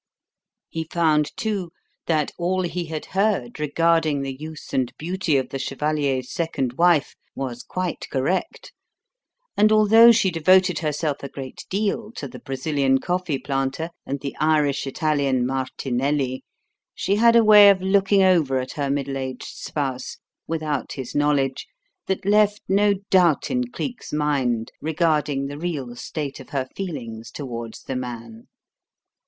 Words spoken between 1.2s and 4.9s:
too, that all he had heard regarding the youth